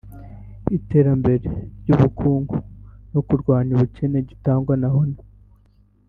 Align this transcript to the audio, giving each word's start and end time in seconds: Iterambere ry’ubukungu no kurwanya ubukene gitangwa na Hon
Iterambere 0.77 1.49
ry’ubukungu 1.81 2.55
no 3.11 3.21
kurwanya 3.27 3.71
ubukene 3.73 4.17
gitangwa 4.29 4.73
na 4.81 4.89
Hon 4.93 5.11